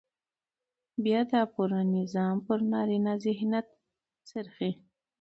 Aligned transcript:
بيا 1.03 1.21
دا 1.31 1.41
پوره 1.53 1.81
نظام 1.95 2.35
پر 2.45 2.59
نارينه 2.71 3.13
ذهنيت 3.25 3.67
څرخي. 4.29 4.71